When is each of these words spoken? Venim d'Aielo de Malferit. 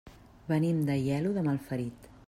Venim 0.51 0.79
d'Aielo 0.87 1.35
de 1.37 1.45
Malferit. 1.51 2.11